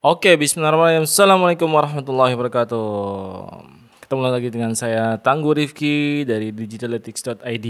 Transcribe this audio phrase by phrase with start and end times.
[0.00, 1.04] Oke, bismillahirrahmanirrahim.
[1.04, 2.88] Assalamualaikum warahmatullahi wabarakatuh.
[4.00, 7.68] Ketemu lagi dengan saya Tangguh Rifki dari digitalytics.id.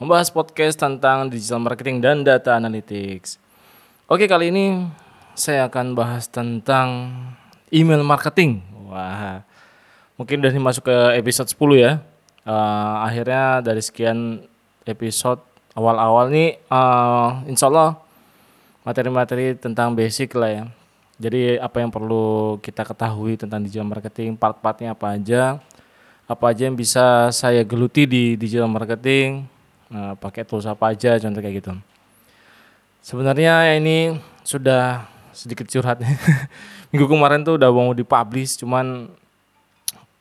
[0.00, 3.36] Membahas podcast tentang digital marketing dan data analytics.
[4.08, 4.88] Oke, kali ini
[5.36, 7.12] saya akan bahas tentang
[7.68, 8.64] email marketing.
[8.88, 9.44] Wah,
[10.16, 11.92] mungkin udah masuk ke episode 10 ya.
[12.48, 14.48] Uh, akhirnya dari sekian
[14.88, 15.44] episode
[15.76, 18.00] awal-awal nih, uh, insya Allah
[18.80, 20.64] materi-materi tentang basic lah ya
[21.18, 25.58] jadi apa yang perlu kita ketahui tentang digital marketing, part-partnya apa aja,
[26.30, 29.42] apa aja yang bisa saya geluti di digital marketing,
[29.90, 31.74] nah, pakai tools apa aja, contoh kayak gitu.
[33.02, 34.14] Sebenarnya ini
[34.46, 35.98] sudah sedikit curhat.
[36.94, 39.10] Minggu kemarin tuh udah mau dipublish, cuman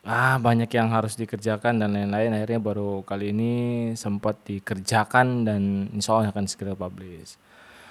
[0.01, 2.33] ah banyak yang harus dikerjakan dan lain-lain.
[2.41, 3.53] Akhirnya baru kali ini
[3.93, 7.37] sempat dikerjakan dan insya Allah akan segera publish.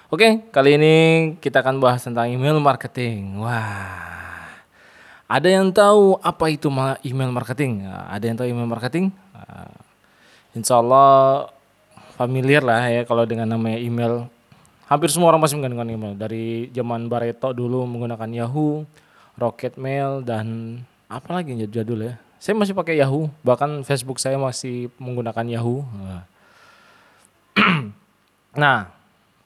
[0.06, 0.94] Oke, kali ini
[1.42, 3.42] kita akan bahas tentang email marketing.
[3.42, 4.54] Wah,
[5.26, 6.70] ada yang tahu apa itu
[7.02, 7.82] email marketing?
[7.90, 9.10] Ada yang tahu email marketing?
[10.54, 11.50] Insya Allah
[12.14, 14.30] familiar lah ya kalau dengan namanya email.
[14.86, 16.14] Hampir semua orang masih menggunakan email.
[16.14, 18.86] Dari zaman Barreto dulu menggunakan Yahoo,
[19.34, 20.78] Rocket Mail, dan
[21.10, 22.14] apa lagi yang jadul ya.
[22.38, 25.82] Saya masih pakai Yahoo, bahkan Facebook saya masih menggunakan Yahoo.
[28.56, 28.95] Nah,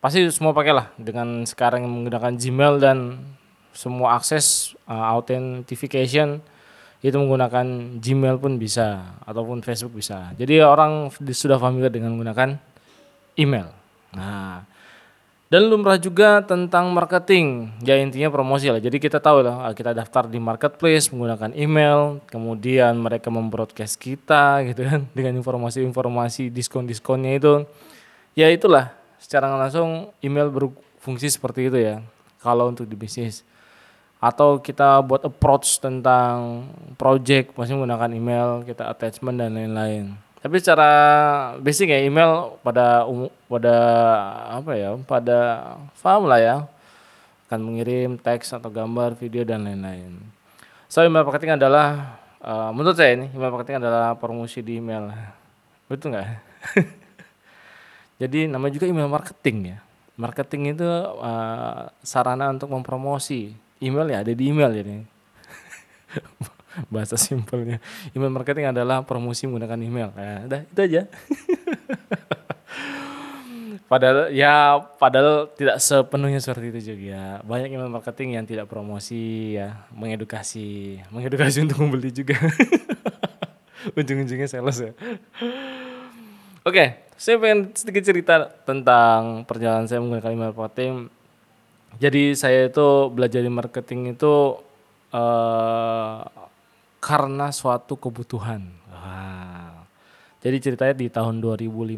[0.01, 2.99] pasti semua pakai lah dengan sekarang menggunakan Gmail dan
[3.77, 6.41] semua akses uh, authentication
[7.01, 10.37] itu menggunakan Gmail pun bisa ataupun Facebook bisa.
[10.37, 12.61] Jadi orang sudah familiar dengan menggunakan
[13.41, 13.73] email.
[14.13, 14.69] Nah,
[15.49, 17.73] dan lumrah juga tentang marketing.
[17.81, 18.85] Ya intinya promosi lah.
[18.85, 24.61] Jadi kita tahu lah uh, kita daftar di marketplace menggunakan email, kemudian mereka membroadcast kita
[24.69, 27.65] gitu kan dengan informasi-informasi diskon-diskonnya itu.
[28.37, 32.01] Ya itulah secara langsung email berfungsi seperti itu ya
[32.41, 33.45] kalau untuk di bisnis.
[34.21, 40.17] Atau kita buat approach tentang project masih menggunakan email kita attachment dan lain-lain.
[40.41, 40.91] Tapi secara
[41.61, 43.77] basic ya email pada umum pada
[44.57, 45.39] apa ya pada
[46.01, 46.57] paham lah ya.
[47.49, 50.21] Akan mengirim teks atau gambar video dan lain-lain.
[50.89, 55.13] So email marketing adalah uh, menurut saya ini email marketing adalah promosi di email.
[55.89, 56.29] Betul nggak
[58.21, 59.79] Jadi namanya juga email marketing ya.
[60.21, 63.57] Marketing itu uh, sarana untuk mempromosi.
[63.81, 65.01] Email ya ada di email jadi.
[66.93, 67.81] Bahasa simpelnya.
[68.13, 70.13] Email marketing adalah promosi menggunakan email.
[70.13, 71.03] Ya, udah itu aja.
[73.91, 77.25] padahal ya padahal tidak sepenuhnya seperti itu juga ya.
[77.41, 82.37] Banyak email marketing yang tidak promosi ya, mengedukasi, mengedukasi untuk membeli juga.
[83.97, 84.93] Ujung-ujungnya sales ya.
[86.61, 91.09] Oke, okay, saya pengen sedikit cerita tentang perjalanan saya menggunakan email marketing.
[91.97, 94.61] Jadi saya itu belajar di marketing itu
[95.09, 96.21] uh,
[97.01, 98.61] karena suatu kebutuhan.
[98.93, 99.89] Wow.
[100.45, 101.97] Jadi ceritanya di tahun 2015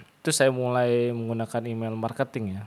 [0.00, 2.64] itu saya mulai menggunakan email marketing ya.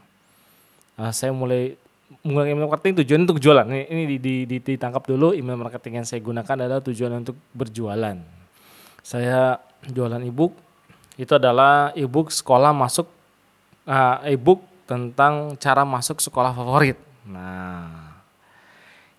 [1.02, 1.82] Nah, saya mulai
[2.22, 3.66] menggunakan email marketing tujuan untuk jualan.
[3.66, 7.42] Ini, ini di, di, di, ditangkap dulu email marketing yang saya gunakan adalah tujuan untuk
[7.58, 8.22] berjualan.
[9.02, 9.58] Saya
[9.90, 10.70] jualan ebook
[11.20, 13.08] itu adalah ebook sekolah masuk
[13.88, 17.00] uh, ebook tentang cara masuk sekolah favorit.
[17.28, 18.20] Nah,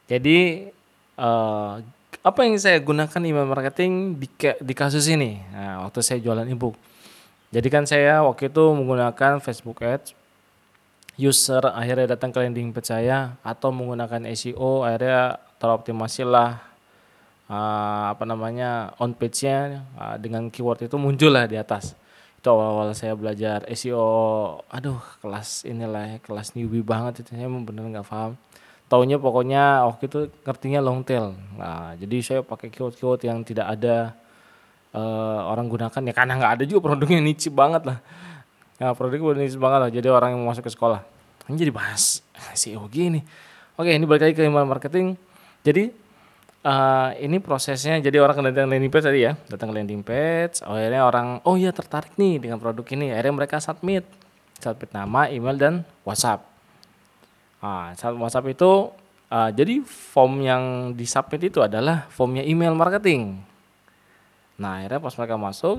[0.09, 0.69] jadi
[1.17, 1.81] uh,
[2.23, 5.41] apa yang saya gunakan email marketing di, di kasus ini?
[5.51, 6.77] Nah, waktu saya jualan ebook.
[7.53, 10.17] Jadi kan saya waktu itu menggunakan Facebook Ads,
[11.21, 16.72] user akhirnya datang ke landing page saya atau menggunakan SEO akhirnya teroptimasi lah
[17.49, 21.99] uh, apa namanya on page-nya uh, dengan keyword itu muncul lah di atas.
[22.39, 27.87] Itu awal-awal saya belajar SEO, aduh kelas inilah ya, kelas newbie banget itu saya bener
[27.87, 28.35] nggak paham.
[28.91, 31.33] Taunya pokoknya waktu itu ngertinya long tail.
[31.57, 34.13] Nah, jadi saya pakai keyword-keyword yang tidak ada
[34.93, 37.99] uh, orang gunakan ya karena nggak ada juga produknya niche banget lah.
[38.77, 39.91] Nah, produknya niche banget lah.
[39.95, 41.01] Jadi orang yang mau masuk ke sekolah.
[41.49, 42.21] Ini jadi bahas
[42.53, 43.23] SEO gini.
[43.79, 45.17] Oke, ini balik lagi ke email marketing.
[45.65, 46.02] Jadi
[46.63, 51.03] uh, ini prosesnya jadi orang datang landing page tadi ya datang ke landing page akhirnya
[51.03, 53.11] orang oh iya tertarik nih dengan produk ini.
[53.13, 54.07] Akhirnya mereka submit
[54.63, 55.75] submit nama email dan
[56.07, 56.47] WhatsApp.
[57.63, 58.91] Nah, saat WhatsApp itu
[59.31, 60.63] uh, jadi form yang
[60.95, 63.39] disubmit itu adalah formnya email marketing.
[64.59, 65.77] Nah akhirnya pas mereka masuk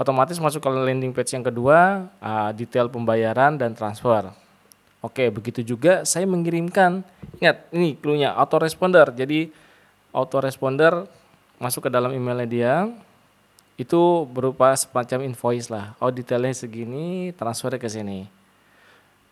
[0.00, 4.32] otomatis masuk ke landing page yang kedua uh, detail pembayaran dan transfer.
[5.00, 7.04] Oke begitu juga saya mengirimkan.
[7.40, 9.08] Ingat ini clue-nya autoresponder.
[9.12, 9.48] Jadi
[10.10, 11.06] autoresponder
[11.60, 12.74] masuk ke dalam emailnya dia
[13.80, 15.96] itu berupa semacam invoice lah.
[16.04, 18.28] Oh detailnya segini, transfernya ke sini.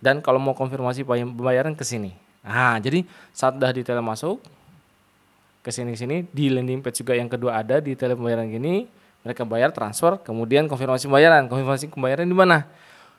[0.00, 2.16] Dan kalau mau konfirmasi pembayaran ke sini.
[2.40, 3.04] Nah, jadi
[3.36, 4.40] saat udah detail masuk
[5.60, 8.88] ke sini sini di landing page juga yang kedua ada tele pembayaran gini,
[9.20, 11.44] mereka bayar transfer, kemudian konfirmasi pembayaran.
[11.50, 12.64] Konfirmasi pembayaran di mana?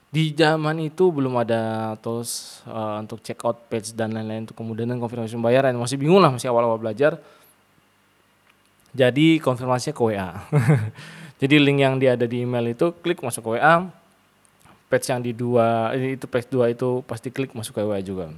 [0.10, 4.90] Di zaman itu belum ada tools uh, untuk check out page dan lain-lain untuk kemudian
[4.98, 5.78] konfirmasi pembayaran.
[5.78, 7.22] Masih bingung lah, masih awal-awal belajar.
[8.94, 10.30] Jadi konfirmasinya ke WA.
[11.42, 13.88] Jadi link yang dia ada di email itu klik masuk ke WA.
[14.90, 18.34] Page yang di dua itu page dua itu pasti klik masuk ke WA juga.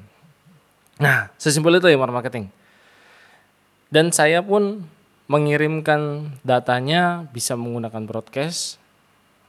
[1.00, 2.52] Nah, sesimpel itu ya marketing.
[3.88, 4.84] Dan saya pun
[5.32, 8.82] mengirimkan datanya bisa menggunakan broadcast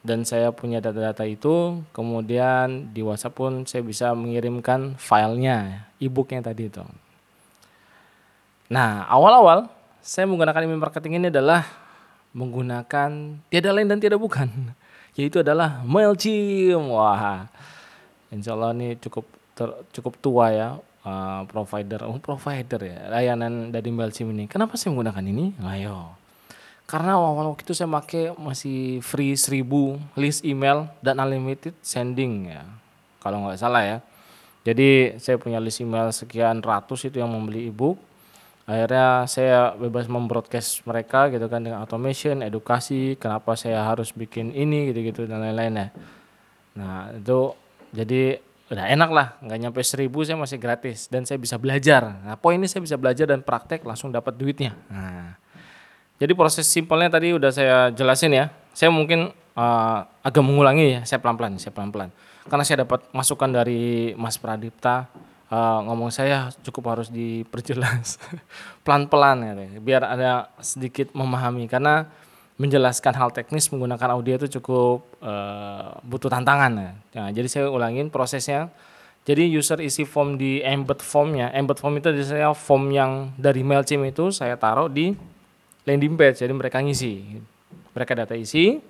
[0.03, 6.71] dan saya punya data-data itu kemudian di WhatsApp pun saya bisa mengirimkan filenya e-booknya tadi
[6.71, 6.83] itu.
[8.71, 9.71] Nah awal-awal
[10.03, 11.63] saya menggunakan email marketing ini adalah
[12.35, 14.51] menggunakan tiada lain dan tiada bukan
[15.19, 16.91] yaitu adalah Mailchimp.
[16.91, 17.47] Wah
[18.35, 20.69] Insya Allah ini cukup ter, cukup tua ya
[21.07, 24.51] uh, provider oh provider ya layanan dari Mailchimp ini.
[24.51, 25.55] Kenapa saya menggunakan ini?
[25.63, 26.19] Ayo
[26.83, 29.65] karena awal waktu itu saya pakai masih free 1000
[30.19, 32.67] list email dan unlimited sending ya
[33.23, 33.99] kalau nggak salah ya.
[34.63, 37.97] Jadi saya punya list email sekian ratus itu yang membeli ebook
[38.63, 44.95] akhirnya saya bebas membroadcast mereka gitu kan dengan automation edukasi kenapa saya harus bikin ini
[44.95, 45.89] gitu-gitu dan lain-lain ya
[46.73, 47.53] nah itu
[47.93, 48.41] jadi
[48.73, 52.25] udah enak lah nggak nyampe seribu saya masih gratis dan saya bisa belajar.
[52.25, 54.73] Nah poin ini saya bisa belajar dan praktek langsung dapat duitnya.
[54.89, 55.37] Nah
[56.17, 58.49] jadi proses simpelnya tadi udah saya jelasin ya.
[58.73, 62.09] Saya mungkin uh, agak mengulangi ya saya pelan-pelan saya pelan-pelan.
[62.49, 65.13] Karena saya dapat masukan dari Mas Pradipta
[65.53, 68.17] uh, ngomong saya cukup harus diperjelas
[68.89, 69.53] pelan-pelan ya
[69.85, 72.09] biar ada sedikit memahami karena
[72.61, 76.93] menjelaskan hal teknis menggunakan audio itu cukup uh, butuh tantangan ya.
[77.19, 78.71] Nah, jadi saya ulangin prosesnya.
[79.23, 81.51] Jadi user isi form di embed formnya.
[81.55, 85.15] Embed form itu saya form yang dari Mailchimp itu saya taruh di
[85.87, 86.43] landing page.
[86.43, 87.39] Jadi mereka ngisi.
[87.95, 88.83] Mereka data isi.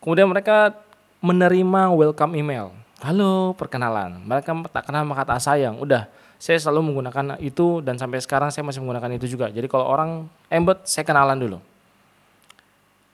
[0.00, 0.76] Kemudian mereka
[1.20, 2.72] menerima welcome email.
[3.00, 4.20] Halo, perkenalan.
[4.28, 5.80] Mereka tak kenal maka tak sayang.
[5.80, 6.04] Udah,
[6.36, 9.48] saya selalu menggunakan itu dan sampai sekarang saya masih menggunakan itu juga.
[9.48, 11.58] Jadi kalau orang embed, saya kenalan dulu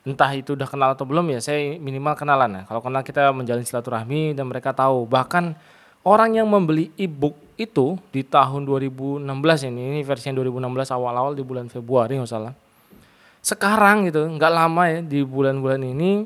[0.06, 3.67] entah itu udah kenal atau belum ya saya minimal kenalan ya kalau kenal kita menjalin
[3.67, 5.59] silaturahmi dan mereka tahu bahkan
[6.06, 9.27] orang yang membeli ebook itu di tahun 2016
[9.67, 10.62] ini ini versi 2016
[10.94, 12.55] awal-awal di bulan Februari nggak salah
[13.43, 16.23] sekarang gitu nggak lama ya di bulan-bulan ini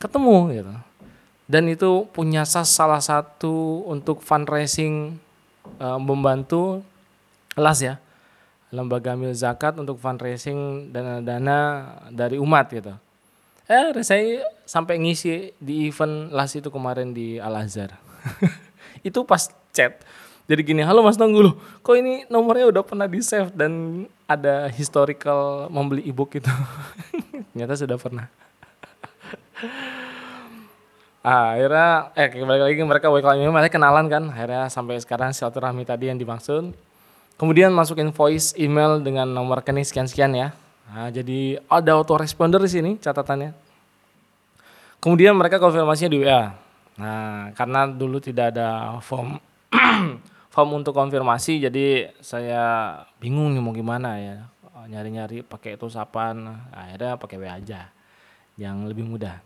[0.00, 0.72] ketemu gitu
[1.44, 5.20] dan itu punya sas salah satu untuk fundraising
[5.80, 6.80] uh, membantu
[7.54, 8.00] las ya
[8.74, 12.90] lembaga mil zakat untuk fundraising dana-dana dari umat gitu.
[13.64, 17.96] Eh, saya sampai ngisi di event las itu kemarin di Al Azhar.
[19.08, 20.02] itu pas chat.
[20.44, 25.72] Jadi gini, halo Mas Tanggul, kok ini nomornya udah pernah di save dan ada historical
[25.72, 26.52] membeli ebook itu.
[27.56, 28.28] Ternyata sudah pernah.
[31.24, 36.20] Akhirnya eh kembali lagi mereka welcome mereka kenalan kan akhirnya sampai sekarang silaturahmi tadi yang
[36.20, 36.76] dimaksud
[37.34, 40.48] Kemudian masukin voice email dengan nomor rekening sekian-sekian ya.
[40.86, 43.50] Nah, jadi ada autoresponder di sini catatannya.
[45.02, 46.54] Kemudian mereka konfirmasinya di WA.
[46.94, 49.42] Nah, karena dulu tidak ada form
[50.54, 52.62] form untuk konfirmasi, jadi saya
[53.18, 54.36] bingung nih mau gimana ya.
[54.84, 57.90] Nyari-nyari pakai itu sapan, akhirnya pakai WA aja.
[58.54, 59.42] Yang lebih mudah.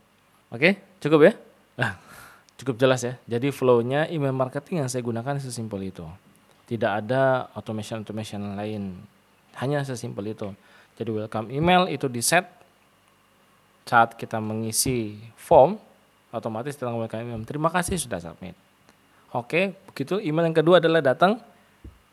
[0.52, 1.47] Oke, cukup ya?
[1.78, 1.94] Nah,
[2.58, 3.14] cukup jelas ya.
[3.30, 6.04] Jadi flow-nya email marketing yang saya gunakan sesimpel itu.
[6.68, 8.98] Tidak ada automation automation lain.
[9.56, 10.50] Hanya sesimpel itu.
[10.98, 12.44] Jadi welcome email itu di set
[13.86, 15.78] saat kita mengisi form
[16.34, 17.40] otomatis tentang welcome email.
[17.46, 18.58] Terima kasih sudah submit.
[19.30, 20.18] Oke begitu.
[20.18, 21.38] Email yang kedua adalah datang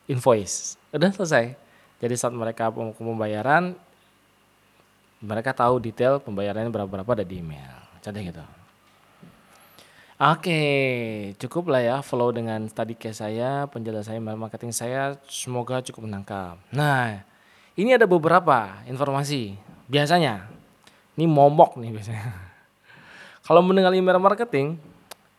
[0.06, 0.78] invoice.
[0.94, 1.58] Udah selesai.
[2.00, 3.74] Jadi saat mereka pembayaran
[5.26, 7.74] mereka tahu detail pembayarannya berapa berapa ada di email.
[8.00, 8.65] Contoh gitu
[10.16, 10.64] Oke,
[11.44, 16.56] cukup lah ya follow dengan study case saya, penjelasan marketing saya, semoga cukup menangkap.
[16.72, 17.20] Nah,
[17.76, 19.60] ini ada beberapa informasi.
[19.92, 20.48] Biasanya,
[21.20, 22.32] ini momok nih biasanya.
[23.46, 24.80] Kalau mendengar email marketing,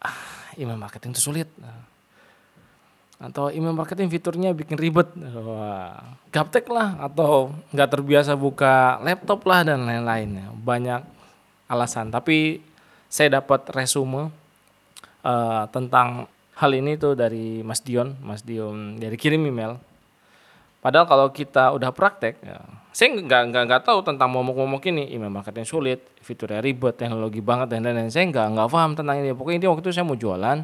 [0.05, 1.49] ah, email marketing itu sulit.
[3.17, 5.09] Atau email marketing fiturnya bikin ribet.
[6.29, 10.53] Gaptek lah atau nggak terbiasa buka laptop lah dan lain-lain.
[10.53, 11.01] Banyak
[11.65, 12.61] alasan, tapi
[13.09, 14.45] saya dapat resume
[15.27, 19.75] uh, tentang hal ini tuh dari Mas Dion, Mas Dion dari kirim email.
[20.79, 22.63] Padahal kalau kita udah praktek, ya,
[22.95, 27.75] saya nggak nggak nggak tahu tentang momok-momok ini, email marketing sulit, fiturnya ribet, teknologi banget
[27.75, 28.07] dan lain-lain.
[28.07, 29.35] Saya nggak nggak paham tentang ini.
[29.35, 30.63] Pokoknya ini waktu itu saya mau jualan,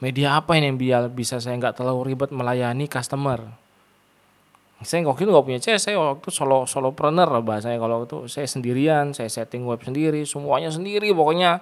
[0.00, 3.44] media apa ini yang biar bisa saya nggak terlalu ribet melayani customer
[4.78, 8.30] saya waktu itu nggak punya CS saya waktu itu solo solopreneur lah bahasanya kalau itu
[8.30, 11.58] saya sendirian saya setting web sendiri semuanya sendiri pokoknya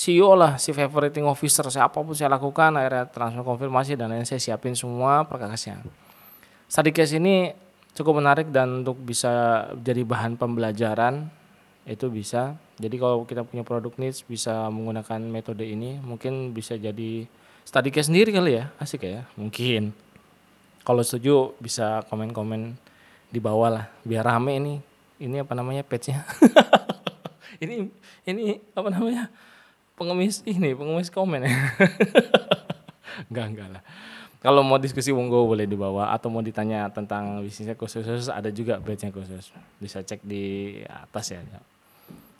[0.00, 4.24] CEO lah si favoriting officer saya apa pun saya lakukan akhirnya transfer konfirmasi dan lain
[4.24, 5.84] saya siapin semua perkakasnya
[6.72, 7.52] study case ini
[7.92, 11.28] cukup menarik dan untuk bisa jadi bahan pembelajaran
[11.88, 12.54] itu bisa.
[12.78, 17.26] Jadi kalau kita punya produk niche bisa menggunakan metode ini mungkin bisa jadi
[17.66, 19.26] study case sendiri kali ya asik ya?
[19.34, 19.90] Mungkin.
[20.86, 22.78] Kalau setuju bisa komen-komen
[23.30, 24.74] di bawah lah biar rame ini
[25.20, 26.24] ini apa namanya page-nya?
[27.60, 27.92] Ini
[28.24, 29.28] ini apa namanya
[30.00, 31.52] pengemis ini pengemis komen ya
[33.28, 33.82] enggak enggak lah
[34.40, 38.80] kalau mau diskusi monggo boleh di bawah atau mau ditanya tentang bisnisnya khusus ada juga
[38.80, 41.44] page-nya khusus bisa cek di atas ya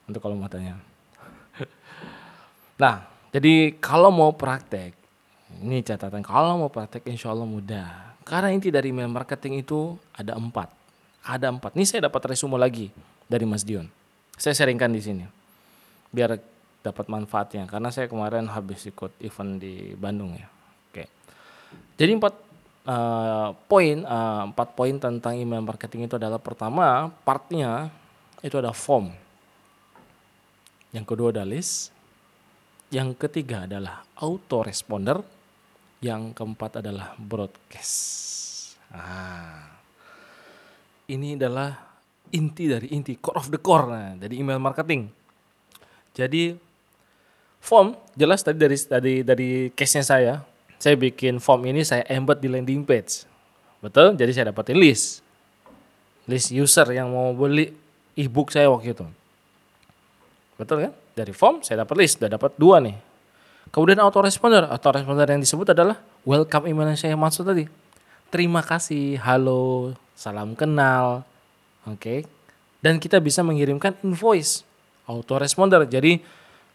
[0.08, 0.80] untuk kalau mau tanya
[2.82, 4.96] nah jadi kalau mau praktek
[5.60, 10.38] ini catatan kalau mau praktek insya Allah mudah karena inti dari email marketing itu ada
[10.38, 10.70] empat.
[11.26, 11.74] Ada empat.
[11.74, 12.94] Ini saya dapat resume lagi
[13.26, 13.90] dari Mas Dion.
[14.38, 15.24] Saya sharingkan di sini.
[16.14, 16.38] Biar
[16.80, 17.68] dapat manfaatnya.
[17.68, 20.48] Karena saya kemarin habis ikut event di Bandung ya.
[20.90, 21.04] Oke.
[22.00, 22.34] Jadi empat
[22.88, 27.92] uh, poin, uh, empat poin tentang email marketing itu adalah pertama partnya
[28.40, 29.12] itu ada form.
[30.90, 31.94] Yang kedua ada list.
[32.90, 35.22] Yang ketiga adalah autoresponder
[36.02, 37.94] yang keempat adalah broadcast.
[38.90, 39.78] Ah,
[41.06, 41.76] ini adalah
[42.34, 45.06] inti dari inti, core of the core nah, dari email marketing.
[46.10, 46.58] Jadi
[47.60, 50.34] form jelas tadi dari dari dari case-nya saya,
[50.80, 53.28] saya bikin form ini saya embed di landing page.
[53.84, 54.16] Betul?
[54.16, 55.24] Jadi saya dapatin list.
[56.28, 57.72] List user yang mau beli
[58.16, 59.06] ebook saya waktu itu.
[60.60, 60.92] Betul kan?
[61.16, 63.10] Dari form saya dapat list, sudah dapat dua nih
[63.70, 67.70] Kemudian autoresponder, autoresponder yang disebut adalah welcome email yang saya maksud tadi.
[68.26, 71.22] Terima kasih, halo, salam kenal,
[71.86, 71.94] oke.
[72.02, 72.18] Okay.
[72.82, 74.66] Dan kita bisa mengirimkan invoice,
[75.06, 75.86] autoresponder.
[75.86, 76.18] Jadi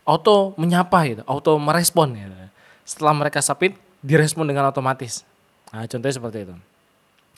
[0.05, 2.35] auto menyapa gitu, auto merespon gitu.
[2.85, 5.25] Setelah mereka submit, direspon dengan otomatis.
[5.74, 6.55] Nah, contohnya seperti itu.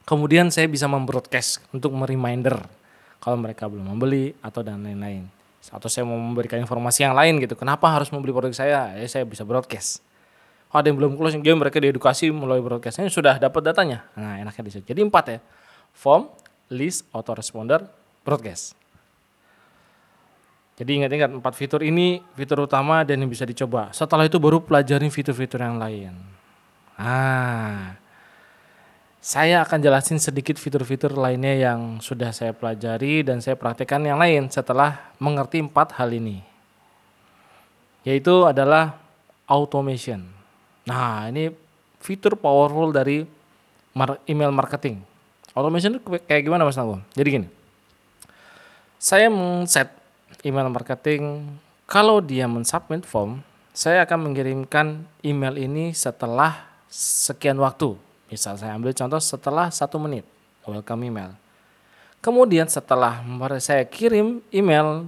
[0.08, 2.60] Kemudian saya bisa membroadcast untuk mereminder
[3.24, 5.28] kalau mereka belum membeli atau dan lain-lain
[5.68, 9.28] atau saya mau memberikan informasi yang lain gitu kenapa harus membeli produk saya ya saya
[9.28, 10.00] bisa broadcast
[10.72, 14.72] oh, ada yang belum closing game mereka diedukasi melalui broadcastnya sudah dapat datanya nah enaknya
[14.72, 15.40] situ jadi empat ya
[15.92, 16.32] form
[16.72, 17.84] list autoresponder
[18.24, 18.80] broadcast
[20.78, 25.10] jadi ingat-ingat empat fitur ini fitur utama dan yang bisa dicoba setelah itu baru pelajarin
[25.10, 26.14] fitur-fitur yang lain
[27.02, 27.98] ah
[29.28, 34.48] saya akan jelasin sedikit fitur-fitur lainnya yang sudah saya pelajari dan saya praktekkan yang lain
[34.48, 36.40] setelah mengerti empat hal ini.
[38.08, 38.96] Yaitu adalah
[39.44, 40.24] automation.
[40.88, 41.52] Nah, ini
[42.00, 43.28] fitur powerful dari
[44.32, 45.04] email marketing.
[45.52, 47.04] Automation itu kayak gimana Mas Nanggung?
[47.12, 47.48] Jadi gini.
[48.96, 49.92] Saya men-set
[50.46, 51.46] email marketing
[51.88, 53.42] kalau dia mensubmit form,
[53.72, 57.96] saya akan mengirimkan email ini setelah sekian waktu
[58.28, 60.28] Misal saya ambil contoh setelah satu menit,
[60.68, 61.32] welcome email.
[62.20, 63.24] Kemudian setelah
[63.64, 65.08] saya kirim email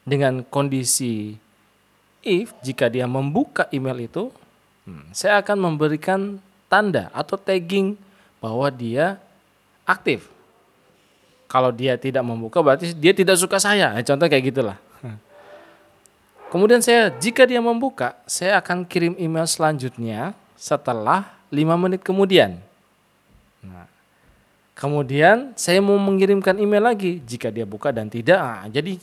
[0.00, 1.36] dengan kondisi
[2.24, 4.32] if jika dia membuka email itu,
[4.88, 6.40] hmm, saya akan memberikan
[6.72, 8.00] tanda atau tagging
[8.40, 9.20] bahwa dia
[9.84, 10.24] aktif.
[11.54, 13.94] Kalau dia tidak membuka berarti dia tidak suka saya.
[13.94, 14.74] Nah, contoh kayak gitulah.
[16.50, 22.58] Kemudian saya jika dia membuka, saya akan kirim email selanjutnya setelah 5 menit kemudian.
[23.62, 23.86] Nah,
[24.74, 28.38] kemudian saya mau mengirimkan email lagi jika dia buka dan tidak.
[28.38, 28.98] Nah, jadi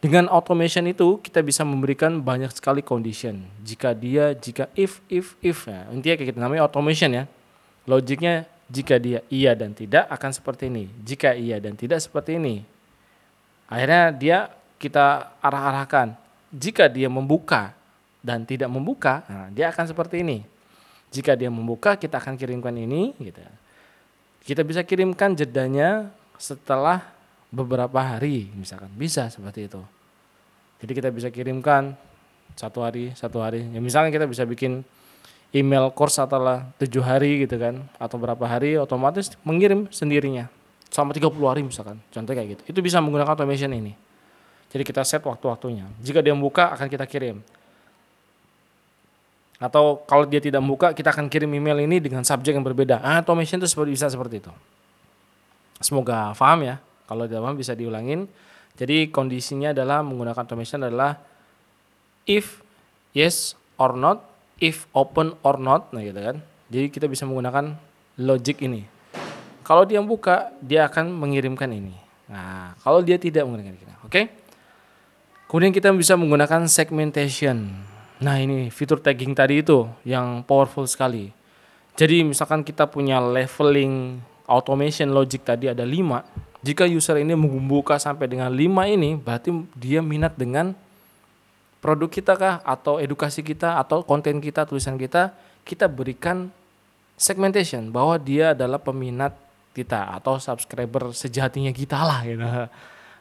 [0.00, 3.40] dengan automation itu kita bisa memberikan banyak sekali condition.
[3.64, 5.68] Jika dia, jika if, if, if.
[5.68, 7.24] Nah, intinya kayak gitu namanya automation ya.
[7.88, 10.88] Logiknya jika dia iya dan tidak akan seperti ini.
[11.04, 12.64] Jika iya dan tidak seperti ini.
[13.68, 14.38] Akhirnya dia
[14.80, 16.16] kita arah-arahkan.
[16.48, 17.76] Jika dia membuka
[18.24, 20.40] dan tidak membuka, nah, dia akan seperti ini.
[21.12, 23.44] Jika dia membuka, kita akan kirimkan ini gitu.
[24.42, 26.08] Kita bisa kirimkan jedanya
[26.40, 27.04] setelah
[27.52, 29.84] beberapa hari, misalkan bisa seperti itu.
[30.80, 31.92] Jadi kita bisa kirimkan
[32.56, 33.68] satu hari, satu hari.
[33.70, 34.82] Ya misalnya kita bisa bikin
[35.52, 40.48] email course setelah tujuh hari gitu kan, atau berapa hari otomatis mengirim sendirinya
[40.92, 41.96] selama 30 hari misalkan.
[42.12, 42.62] Contoh kayak gitu.
[42.76, 43.96] Itu bisa menggunakan automation ini.
[44.68, 45.88] Jadi kita set waktu-waktunya.
[46.04, 47.40] Jika dia membuka akan kita kirim.
[49.56, 53.00] Atau kalau dia tidak membuka, kita akan kirim email ini dengan subjek yang berbeda.
[53.00, 54.52] Ah, automation itu seperti bisa seperti itu.
[55.80, 56.76] Semoga paham ya.
[57.08, 58.28] Kalau tidak paham bisa diulangin.
[58.76, 61.20] Jadi kondisinya adalah menggunakan automation adalah
[62.24, 62.64] if
[63.12, 64.24] yes or not,
[64.62, 66.38] if open or not nah gitu kan.
[66.70, 67.74] Jadi kita bisa menggunakan
[68.22, 68.86] logic ini.
[69.66, 71.98] Kalau dia buka dia akan mengirimkan ini.
[72.30, 74.08] Nah kalau dia tidak menggunakan ini oke?
[74.08, 74.24] Okay?
[75.50, 77.68] kemudian kita bisa menggunakan segmentation.
[78.22, 81.34] Nah ini fitur tagging tadi itu yang powerful sekali.
[81.92, 84.16] Jadi misalkan kita punya leveling
[84.48, 89.98] automation logic tadi ada 5 jika user ini membuka sampai dengan 5 ini berarti dia
[89.98, 90.76] minat dengan
[91.82, 95.34] produk kita kah atau edukasi kita atau konten kita tulisan kita
[95.66, 96.46] kita berikan
[97.18, 99.34] segmentation bahwa dia adalah peminat
[99.74, 102.46] kita atau subscriber sejatinya kita lah gitu.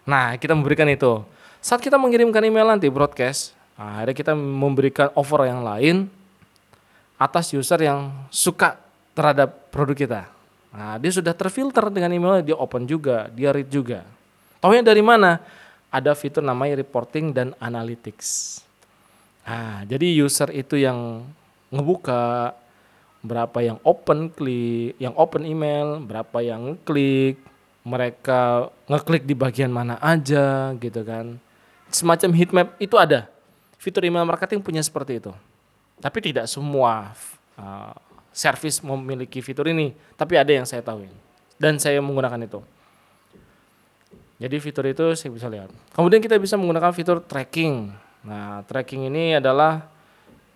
[0.05, 1.25] Nah kita memberikan itu
[1.57, 6.05] saat kita mengirimkan email nanti broadcast nah, akhirnya kita memberikan offer yang lain
[7.17, 8.77] atas user yang suka
[9.17, 10.21] terhadap produk kita.
[10.69, 14.05] Nah dia sudah terfilter dengan emailnya dia open juga dia read juga.
[14.61, 15.41] Tahunya dari mana?
[15.91, 18.63] Ada fitur namanya reporting dan analytics.
[19.43, 21.27] Nah, jadi user itu yang
[21.67, 22.55] ngebuka
[23.21, 27.37] berapa yang open klik, yang open email, berapa yang klik,
[27.83, 31.37] mereka ngeklik di bagian mana aja gitu kan.
[31.91, 33.27] Semacam heat map itu ada.
[33.75, 35.33] Fitur email marketing punya seperti itu.
[36.01, 37.13] Tapi tidak semua
[37.59, 37.93] uh,
[38.31, 41.05] service memiliki fitur ini, tapi ada yang saya tahu
[41.61, 42.61] dan saya menggunakan itu.
[44.41, 45.69] Jadi fitur itu saya bisa lihat.
[45.93, 47.93] Kemudian kita bisa menggunakan fitur tracking.
[48.25, 49.85] Nah, tracking ini adalah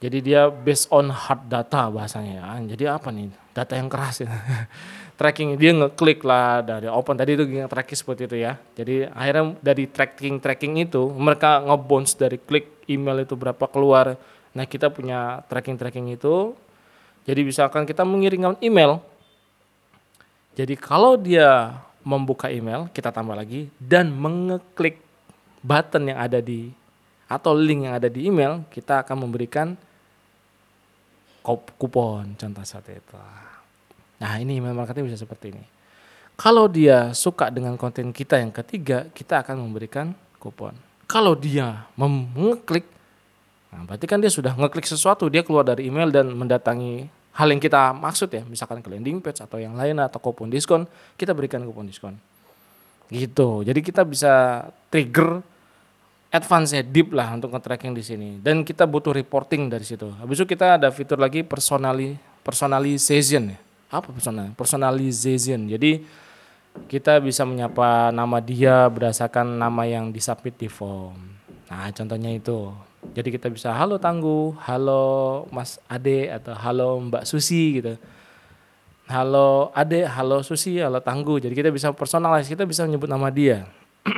[0.01, 2.45] jadi dia based on hard data bahasanya ya.
[2.73, 3.29] Jadi apa nih?
[3.53, 4.33] Data yang keras ya.
[5.21, 8.57] tracking dia ngeklik lah dari open tadi itu tracking seperti itu ya.
[8.73, 14.17] Jadi akhirnya dari tracking tracking itu mereka ngebounce dari klik email itu berapa keluar.
[14.57, 16.57] Nah, kita punya tracking tracking itu.
[17.29, 18.97] Jadi misalkan kita mengirimkan email.
[20.57, 25.01] Jadi kalau dia membuka email, kita tambah lagi dan mengeklik
[25.65, 26.69] button yang ada di
[27.25, 29.73] atau link yang ada di email, kita akan memberikan
[31.77, 33.17] kupon contoh seperti itu.
[34.21, 35.65] Nah, ini email marketing bisa seperti ini.
[36.37, 40.77] Kalau dia suka dengan konten kita yang ketiga, kita akan memberikan kupon.
[41.09, 42.85] Kalau dia mengeklik,
[43.69, 47.59] nah berarti kan dia sudah ngeklik sesuatu, dia keluar dari email dan mendatangi hal yang
[47.59, 50.87] kita maksud ya, misalkan ke landing page atau yang lain atau kupon diskon,
[51.19, 52.15] kita berikan kupon diskon.
[53.11, 53.61] Gitu.
[53.67, 55.43] Jadi kita bisa trigger
[56.31, 60.11] advance ya deep lah untuk nge-tracking di sini dan kita butuh reporting dari situ.
[60.19, 63.59] Habis itu kita ada fitur lagi personali personalization ya.
[63.93, 64.51] Apa personal?
[64.57, 65.69] Personalization.
[65.69, 66.03] Jadi
[66.91, 71.15] kita bisa menyapa nama dia berdasarkan nama yang disubmit di form.
[71.71, 72.73] Nah, contohnya itu.
[73.15, 77.95] Jadi kita bisa halo Tangguh, halo Mas Ade atau halo Mbak Susi gitu.
[79.07, 81.39] Halo Ade, halo Susi, halo Tangguh.
[81.39, 83.71] Jadi kita bisa personalize, kita bisa menyebut nama dia.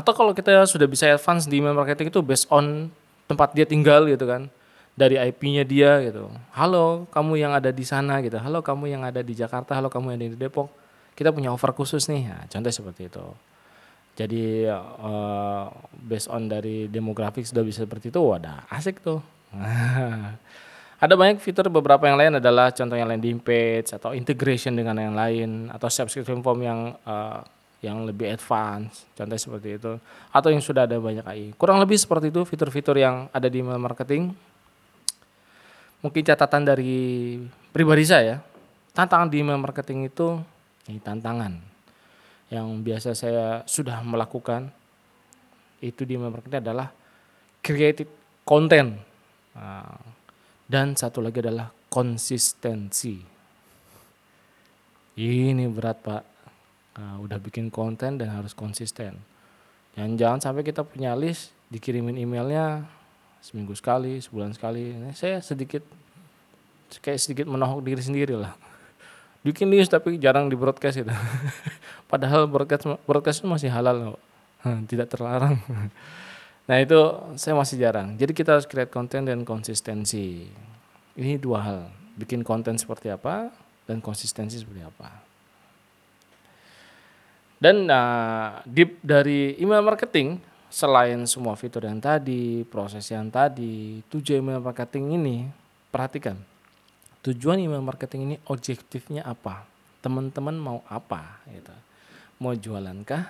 [0.00, 2.88] atau kalau kita sudah bisa advance di email marketing itu based on
[3.28, 4.48] tempat dia tinggal gitu kan.
[4.96, 6.32] Dari IP-nya dia gitu.
[6.56, 8.40] Halo, kamu yang ada di sana gitu.
[8.40, 10.72] Halo, kamu yang ada di Jakarta, halo kamu yang ada di Depok.
[11.12, 12.32] Kita punya offer khusus nih.
[12.32, 13.24] Nah, contoh seperti itu.
[14.20, 15.64] Jadi uh,
[15.96, 19.24] based on dari demografik sudah bisa seperti itu, wadah asik tuh.
[21.00, 25.72] Ada banyak fitur beberapa yang lain adalah contohnya landing page atau integration dengan yang lain
[25.72, 27.40] atau subscription form yang uh,
[27.80, 29.96] yang lebih advance, contohnya seperti itu.
[30.28, 31.56] Atau yang sudah ada banyak AI.
[31.56, 34.36] Kurang lebih seperti itu fitur-fitur yang ada di email marketing.
[36.04, 37.40] Mungkin catatan dari
[37.72, 38.44] pribadi saya,
[38.92, 40.36] tantangan di email marketing itu
[40.92, 41.69] ini tantangan
[42.50, 44.74] yang biasa saya sudah melakukan
[45.80, 46.90] itu di marketing adalah
[47.62, 48.10] creative
[48.42, 48.98] content.
[49.54, 49.96] Nah,
[50.66, 53.22] dan satu lagi adalah konsistensi.
[55.14, 56.22] Ini berat pak.
[56.98, 59.14] Nah, udah bikin konten dan harus konsisten.
[59.94, 62.82] Jangan jangan sampai kita punya list dikirimin emailnya
[63.40, 64.90] seminggu sekali sebulan sekali.
[64.94, 65.86] Ini saya sedikit
[66.98, 68.69] kayak sedikit menohok diri sendiri lah
[69.40, 71.12] bikin list tapi jarang di broadcast itu.
[72.10, 74.16] Padahal broadcast broadcast itu masih halal
[74.86, 75.58] tidak terlarang.
[76.70, 76.94] Nah itu
[77.34, 78.14] saya masih jarang.
[78.14, 80.46] Jadi kita harus create konten dan konsistensi.
[81.18, 81.90] Ini dua hal.
[82.14, 83.50] Bikin konten seperti apa
[83.90, 85.10] dan konsistensi seperti apa.
[87.58, 90.38] Dan uh, deep dari email marketing
[90.70, 95.36] selain semua fitur yang tadi proses yang tadi tujuh email marketing ini
[95.90, 96.38] perhatikan
[97.26, 99.68] tujuan email marketing ini objektifnya apa?
[100.00, 101.44] Teman-teman mau apa?
[101.48, 101.72] Gitu.
[102.40, 103.28] Mau jualan kah?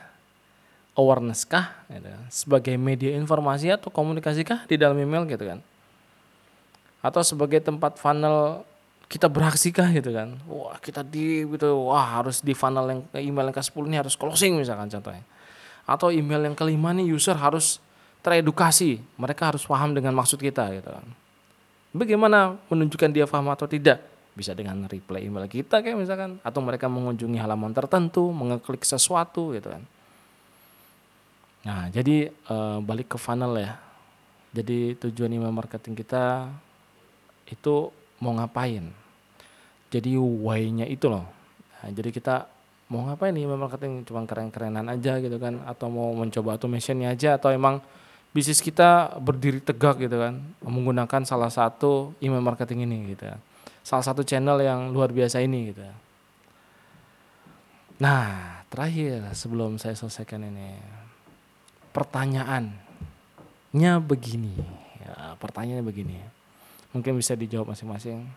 [0.95, 1.87] Awareness kah?
[1.91, 2.11] Gitu.
[2.31, 5.59] sebagai media informasi atau komunikasi kah di dalam email gitu kan?
[7.03, 8.63] Atau sebagai tempat funnel
[9.11, 10.39] kita beraksi kah gitu kan?
[10.47, 11.91] Wah kita di gitu.
[11.91, 15.27] Wah harus di funnel yang email yang ke 10 ini harus closing misalkan contohnya.
[15.83, 17.83] Atau email yang kelima nih user harus
[18.23, 19.03] teredukasi.
[19.19, 21.07] Mereka harus paham dengan maksud kita gitu kan
[21.91, 23.99] Bagaimana menunjukkan dia paham atau tidak?
[24.31, 29.75] Bisa dengan reply email kita kayak misalkan atau mereka mengunjungi halaman tertentu, mengeklik sesuatu gitu
[29.75, 29.83] kan.
[31.67, 33.75] Nah, jadi e, balik ke funnel ya.
[34.55, 36.47] Jadi tujuan email marketing kita
[37.51, 37.91] itu
[38.23, 38.87] mau ngapain?
[39.91, 41.27] Jadi why-nya itu loh.
[41.83, 42.47] Nah, jadi kita
[42.91, 47.55] mau ngapain email marketing cuma keren-kerenan aja gitu kan atau mau mencoba automationnya aja atau
[47.55, 47.79] emang
[48.31, 53.37] bisnis kita berdiri tegak gitu kan menggunakan salah satu email marketing ini gitu ya.
[53.83, 55.83] Salah satu channel yang luar biasa ini gitu.
[58.01, 60.79] Nah, terakhir sebelum saya selesaikan ini
[61.91, 64.55] pertanyaannya begini.
[65.03, 66.23] Ya, pertanyaannya begini.
[66.95, 68.31] Mungkin bisa dijawab masing-masing.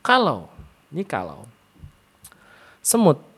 [0.00, 0.48] Kalau,
[0.94, 1.48] ini kalau
[2.84, 3.33] semut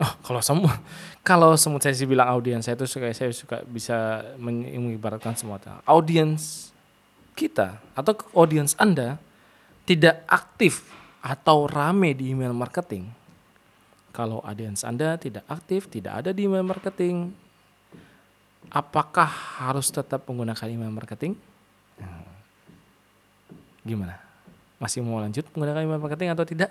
[0.00, 0.72] Oh, kalau semut,
[1.20, 6.72] kalau semut saya sih bilang audiens saya itu suka saya suka bisa mengibaratkan semua audiens
[7.36, 9.20] kita atau audiens Anda
[9.84, 10.88] tidak aktif
[11.20, 13.12] atau rame di email marketing.
[14.10, 17.30] Kalau audiens Anda tidak aktif, tidak ada di email marketing,
[18.72, 19.28] apakah
[19.60, 21.36] harus tetap menggunakan email marketing?
[23.84, 24.18] Gimana?
[24.80, 26.70] Masih mau lanjut menggunakan email marketing atau tidak?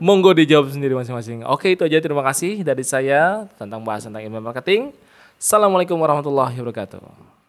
[0.00, 1.44] Monggo dijawab sendiri masing-masing.
[1.44, 4.96] Oke, itu aja terima kasih dari saya tentang bahas tentang email marketing.
[5.36, 7.41] Assalamualaikum warahmatullahi wabarakatuh.